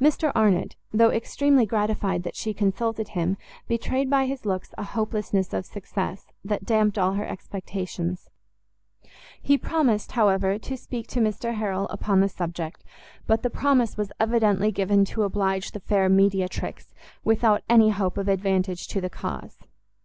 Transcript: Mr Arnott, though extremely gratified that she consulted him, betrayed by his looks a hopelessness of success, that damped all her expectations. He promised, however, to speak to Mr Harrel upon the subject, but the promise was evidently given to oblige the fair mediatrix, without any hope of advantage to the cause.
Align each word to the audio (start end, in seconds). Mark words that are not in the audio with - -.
Mr 0.00 0.30
Arnott, 0.36 0.76
though 0.92 1.10
extremely 1.10 1.66
gratified 1.66 2.22
that 2.22 2.36
she 2.36 2.54
consulted 2.54 3.08
him, 3.08 3.36
betrayed 3.66 4.08
by 4.08 4.24
his 4.24 4.46
looks 4.46 4.72
a 4.78 4.84
hopelessness 4.84 5.52
of 5.52 5.66
success, 5.66 6.28
that 6.44 6.64
damped 6.64 6.96
all 6.96 7.14
her 7.14 7.26
expectations. 7.26 8.30
He 9.42 9.58
promised, 9.58 10.12
however, 10.12 10.60
to 10.60 10.76
speak 10.76 11.08
to 11.08 11.18
Mr 11.20 11.54
Harrel 11.56 11.88
upon 11.88 12.20
the 12.20 12.28
subject, 12.28 12.84
but 13.26 13.42
the 13.42 13.50
promise 13.50 13.96
was 13.96 14.12
evidently 14.20 14.70
given 14.70 15.04
to 15.06 15.24
oblige 15.24 15.72
the 15.72 15.80
fair 15.80 16.08
mediatrix, 16.08 16.94
without 17.24 17.62
any 17.68 17.90
hope 17.90 18.16
of 18.16 18.28
advantage 18.28 18.86
to 18.86 19.00
the 19.00 19.10
cause. 19.10 19.58